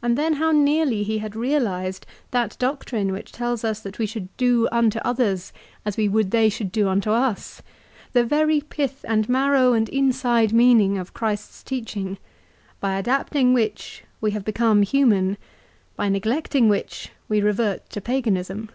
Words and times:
And 0.00 0.16
then 0.16 0.32
how 0.36 0.50
nearly 0.50 1.02
he 1.02 1.18
had 1.18 1.36
realised 1.36 2.06
that 2.30 2.56
doctrine 2.58 3.12
which 3.12 3.32
tells 3.32 3.64
us 3.64 3.80
that 3.80 3.98
we 3.98 4.06
should 4.06 4.34
do 4.38 4.66
unto 4.72 4.98
others 5.00 5.52
as 5.84 5.98
we 5.98 6.08
would 6.08 6.30
they 6.30 6.48
should 6.48 6.72
do 6.72 6.88
unto 6.88 7.10
us, 7.10 7.60
the 8.14 8.24
very 8.24 8.62
pith 8.62 9.04
and 9.06 9.28
marrow 9.28 9.74
and 9.74 9.90
inside 9.90 10.54
meaning 10.54 10.96
of 10.96 11.12
Christ's 11.12 11.62
teaching, 11.62 12.16
by 12.80 12.94
adapting 12.98 13.52
which 13.52 14.04
we 14.22 14.30
have 14.30 14.42
become 14.46 14.80
human, 14.80 15.36
by 15.96 16.08
neglecting 16.08 16.70
which 16.70 17.10
we 17.28 17.42
revert 17.42 17.90
to 17.90 18.00
paganism. 18.00 18.70